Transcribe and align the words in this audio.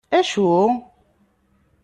Acu? 0.17 0.47